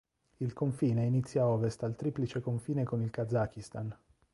Il 0.39 0.53
confine 0.55 1.03
inizia 1.05 1.43
a 1.43 1.47
ovest 1.49 1.83
al 1.83 1.95
triplice 1.95 2.39
confine 2.41 2.83
con 2.83 3.03
il 3.03 3.11
Kazakistan. 3.11 3.95